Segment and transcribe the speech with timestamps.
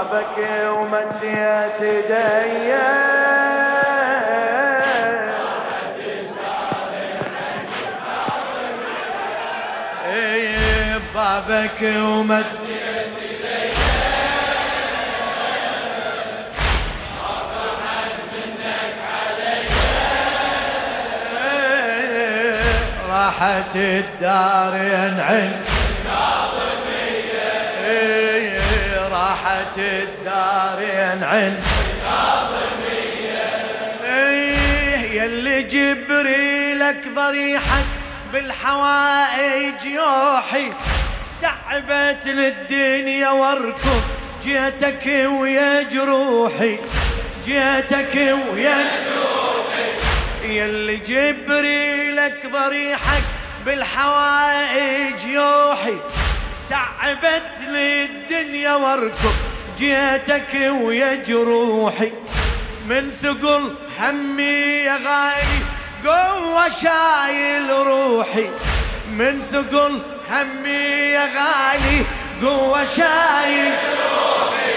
[0.00, 2.74] بابك ومديت ايدي
[10.06, 12.46] إيه، بابك ومد
[21.42, 22.62] إيه،
[23.10, 25.69] راحت الدار ينعن
[29.50, 31.62] راحت الدار ينعن
[34.04, 37.84] إيه، يلي جبريلك ضريحك
[38.32, 40.72] بالحوائج يوحي.
[41.42, 44.02] تعبت للدنيا واركض
[44.42, 46.78] جيتك ويا جروحي.
[47.44, 48.76] جيتك ويا
[49.06, 49.88] جروحي.
[50.44, 53.22] يلي جبريلك ضريحك
[53.66, 55.98] بالحوائج يوحي.
[56.70, 59.34] تعبت للدنيا واركض
[59.78, 62.12] جيتك ويا جروحي.
[62.86, 65.60] من ثقل همي يا غالي
[66.06, 68.50] قوة شايل روحي.
[69.10, 72.04] من ثقل همي يا غالي
[72.42, 74.74] قوة شايل روحي.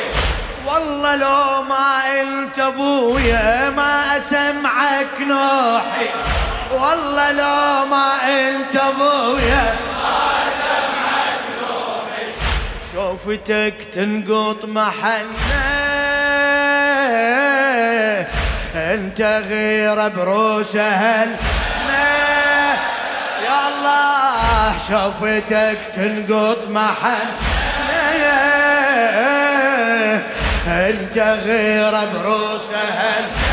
[0.65, 6.09] والله لو ما انت أبويا ما أسمعك نوحي.
[6.71, 9.92] والله لو ما انت أبويا
[13.23, 15.23] شوفتك تنقط محنه
[18.75, 21.37] أنت غير بروس أهلنا.
[23.45, 27.37] يا الله شوفتك تنقط محنه
[30.67, 33.43] أنت غير بروس أهلنا.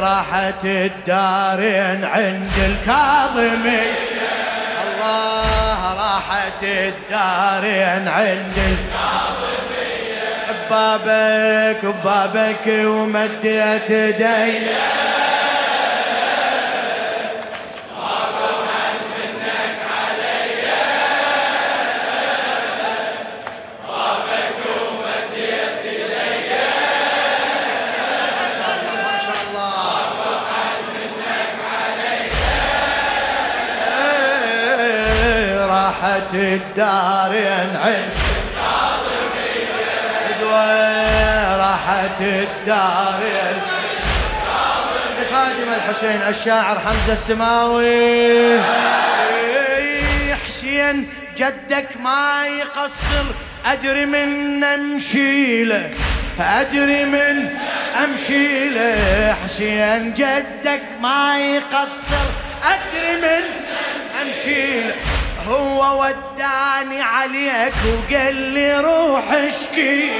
[0.00, 4.05] راحت الدارين عند الكاظمي
[6.30, 9.86] راحت الدارين عند الكاظمي
[10.70, 14.66] ببابك ببابك ومديت يدي
[36.36, 38.08] الدار ينعم
[40.28, 40.76] فدوى
[41.58, 43.20] راحت الدار
[45.20, 48.60] لخادم الحسين الشاعر حمزة السماوي.
[50.46, 51.08] حسين
[51.38, 53.24] جدك ما يقصر
[53.66, 55.90] أدري من أمشي له
[56.40, 57.56] أدري من
[58.04, 59.36] أمشي له.
[59.44, 62.26] حسين جدك ما يقصر
[65.98, 70.10] وداني عليك وقال لي روح اشكي.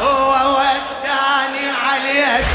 [0.00, 2.46] هو وداني عليك.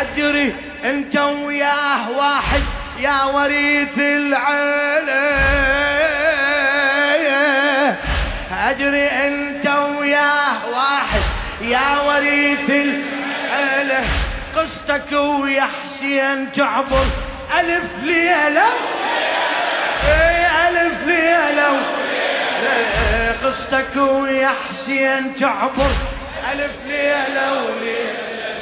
[0.00, 0.54] أدري
[0.84, 2.62] أنت وياه واحد
[3.00, 5.26] يا وريث العيله
[8.68, 11.20] أدري أنت وياه واحد
[11.62, 12.70] يا وريث
[13.86, 14.06] العيله
[14.56, 17.06] قصتك ويا حسين تعبر.
[17.60, 18.66] ألف ليلة.
[20.08, 21.80] اي ألف ليلة.
[22.62, 25.90] إيه، قصتك ويا حسين تعبر.
[26.52, 28.58] ألف ليلة وليلة.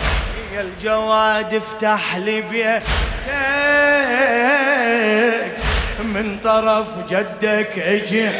[0.55, 2.83] يا الجواد افتح لي بيتك.
[5.99, 8.31] من طرف جدك أجي.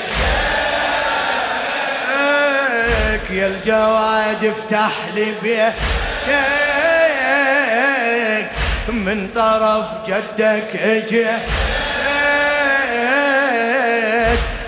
[3.31, 6.64] يا الجواد افتح لي بيتك.
[8.89, 11.27] من طرف جدك أجي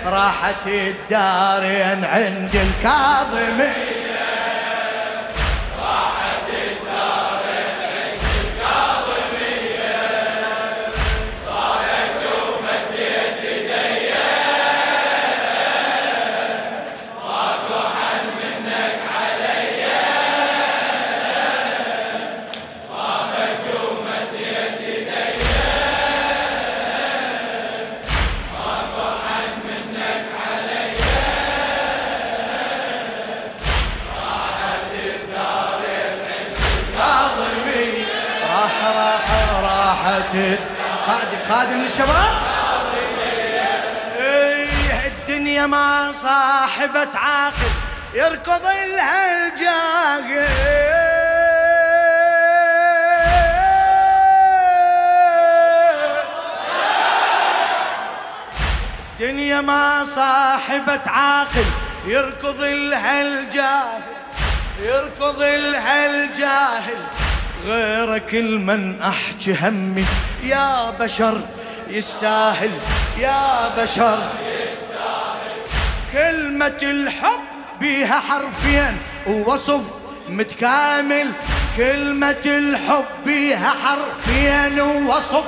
[0.05, 3.96] راحت الدارين عند الكاظمي
[41.87, 42.33] الشباب؟
[44.19, 47.71] إيه الدنيا ما صاحبة عاقل
[48.13, 49.17] يركض لها
[59.19, 61.65] دنيا ما صاحبة عاقل
[62.05, 64.01] يركض لها الجاهل
[64.81, 66.97] يركض لها الجاهل
[67.65, 70.05] غيرك المن أحكي همي
[70.43, 71.41] يا بشر
[71.89, 72.71] يستاهل
[73.17, 74.19] يا بشر.
[74.63, 75.57] يستاهل
[76.11, 77.39] كلمة الحب
[77.79, 78.97] بيها حرفين
[79.27, 79.81] ووصف
[80.29, 81.31] متكامل.
[81.77, 85.45] كلمة الحب بيها حرفين ووصف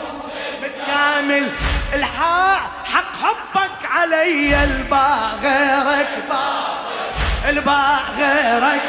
[0.63, 1.51] متكامل.
[1.93, 6.09] الحق حق حبك علي الباء غيرك.
[6.29, 8.81] باء الباء غيرك.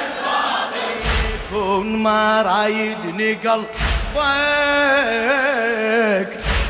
[1.50, 3.70] يكون ما رايدني قلبك.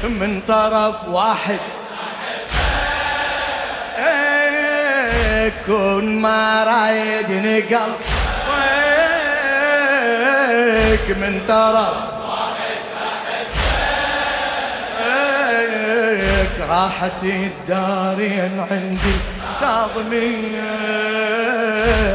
[0.04, 1.58] من طرف واحد.
[5.66, 7.86] كون ما رايدني قلبك
[11.16, 12.10] من طرف
[16.70, 19.16] راحت الدارين عندي.
[19.60, 20.70] كاظمية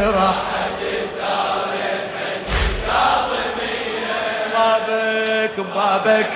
[0.09, 2.65] راحت الدارين عندي.
[2.87, 4.15] كاظمية
[4.53, 6.35] بابك بابك.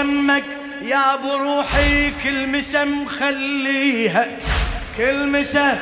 [0.00, 0.44] يمك
[0.82, 4.26] يا أبو روحي كل مسا مخليها
[4.96, 5.78] كل مسا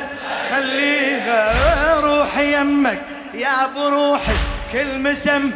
[0.50, 3.00] خليها روحي يمك
[3.34, 4.32] يا أبو روحي
[4.72, 5.50] كل مسا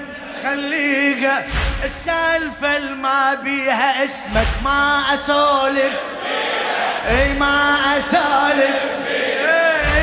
[0.45, 1.47] خليها
[1.85, 6.01] السالفة ما بيها اسمك ما أسولف.
[7.11, 8.79] إي ما أسولف.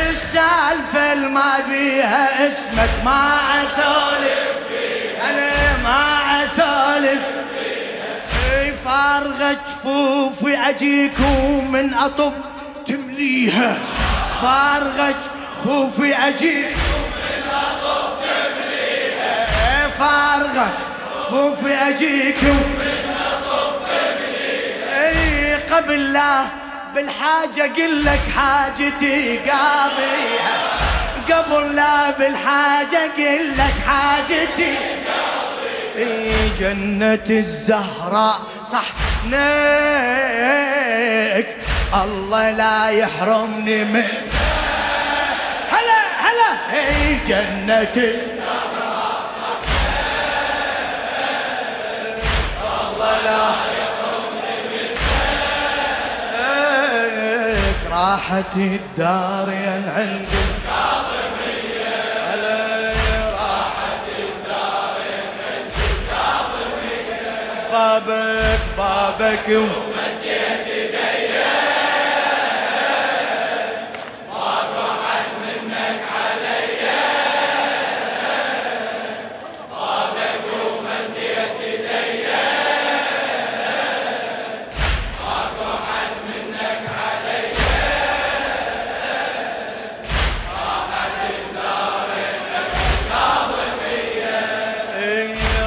[0.09, 4.39] السالفة ما بيها اسمك ما أسولف.
[5.29, 5.51] أنا
[5.83, 7.34] ما أسولف.
[8.85, 12.33] فارغة جفوفي اجيك ومن أطب
[12.87, 13.77] تمليها.
[14.41, 15.15] فارغة
[15.59, 19.87] جفوفي اجيك ومن أطب تمليها.
[19.99, 20.67] فارغة
[21.19, 25.09] جفوفي اجيك ومن أطب تمليها.
[25.09, 26.45] إي قبل لا
[26.95, 30.55] بالحاجة قل لك حاجتي قاضيها.
[31.31, 34.77] قبل لا بالحاجة قل لك حاجتي
[36.59, 38.85] جنة الزهراء صح
[39.25, 39.35] نيك
[42.03, 44.03] الله لا يحرمني من
[45.71, 46.51] هلا هلا.
[46.71, 49.59] هي جنة الزهراء صح
[52.89, 53.45] الله لا
[53.79, 54.65] يحرمني
[58.57, 59.49] الدار
[67.75, 71.27] بابك بابك ومديت ايدي
[74.31, 76.63] ما روحت منك علي
[79.71, 82.31] بابك ومديت ايدي
[85.21, 87.43] ما روحت منك علي
[90.55, 92.09] راحت الدار
[93.15, 94.39] الكاظمية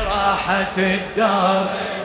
[0.09, 1.98] راحت الدار.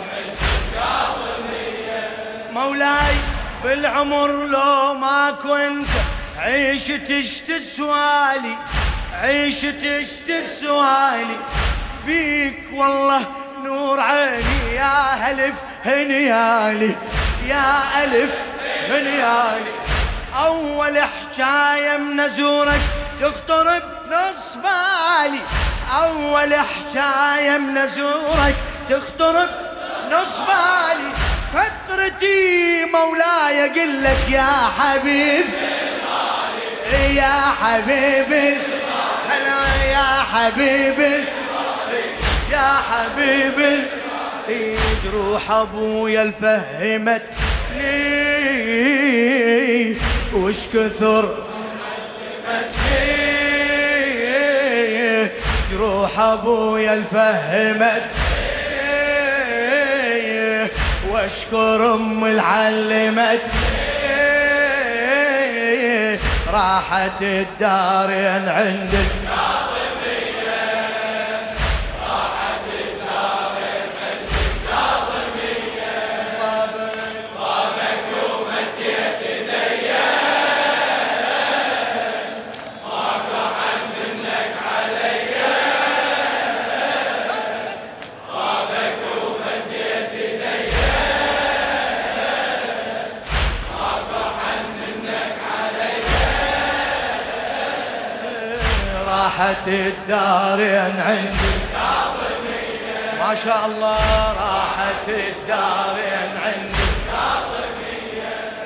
[2.64, 3.16] مولاي
[3.64, 5.88] بالعمر لو ما كنت
[6.38, 7.12] عيشت
[7.48, 8.58] تسوالي
[9.22, 11.38] عيشت تسوالي
[12.06, 13.26] بيك والله
[13.64, 15.56] نور عيني يا هلف
[15.86, 16.96] هنيالي
[17.48, 18.32] يا ألف
[18.90, 19.72] هنيالي.
[20.46, 22.82] أول حكاية من أزورك
[23.22, 25.40] تخطر بنص بالي
[25.96, 28.56] أول حكاية من أزورك
[28.90, 29.50] تخطر
[30.10, 35.46] بنص بالي فترتي مولاي أقول لك يا حبيب
[37.16, 38.58] يا حبيب
[39.30, 41.00] هلا يا حبيب
[42.52, 43.84] يا حبيب
[45.04, 47.18] جروح أبويا الفهمتني
[50.34, 51.44] وش كثر
[55.72, 58.23] جروح أبويا الفهمتني
[61.24, 63.42] واشكر أم العلمت
[66.54, 69.12] راحت الدارين عندك
[99.34, 101.54] راحت الدارين عندي
[103.20, 106.84] ما شاء الله راحت الدارين عندي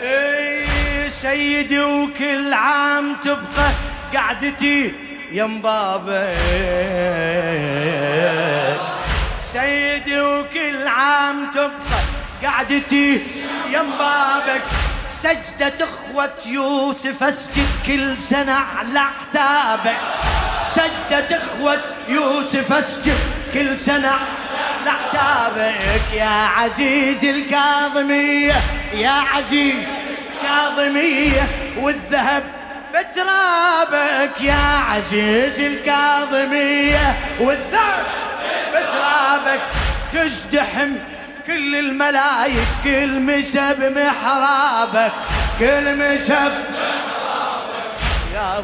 [0.03, 3.69] إي سيدي وكل عام تبقى
[4.13, 4.93] قعدتي
[5.31, 6.38] يم بابك.
[9.39, 12.00] سيدي وكل عام تبقى
[12.43, 13.24] قعدتي
[13.69, 14.62] يم بابك.
[15.07, 20.26] سجدة إخوة يوسف أسجد كل سنة على عتابك
[20.77, 23.17] سجدة إخوة يوسف أسجد
[23.53, 24.12] كل سنة.
[24.12, 28.53] على عتابك يا عزيز الكاظمية
[28.93, 29.86] يا عزيز
[30.43, 32.43] الكاظمية والذهب
[32.89, 38.05] بترابك يا عزيز الكاظمية والذهب
[38.69, 39.62] بترابك
[40.13, 40.89] تزدحم
[41.48, 45.12] كل الملايك كل مسب محرابك
[45.60, 46.51] كل مسب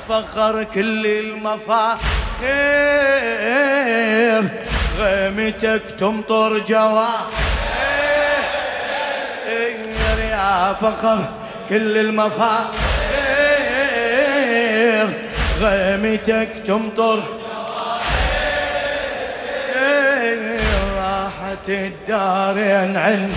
[0.10, 2.03] فخر كل المفاخير.
[5.00, 7.30] غيمتك تمطر جواهر
[10.32, 11.20] يا فخر
[11.70, 12.84] كل المفاخير.
[15.62, 17.24] غيمتك تمطر
[20.98, 23.34] راحت الدارين عند